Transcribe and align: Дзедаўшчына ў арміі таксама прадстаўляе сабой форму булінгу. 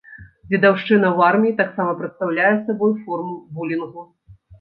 Дзедаўшчына 0.51 1.07
ў 1.15 1.27
арміі 1.33 1.53
таксама 1.59 1.91
прадстаўляе 1.99 2.47
сабой 2.71 2.95
форму 3.03 3.35
булінгу. 3.59 4.07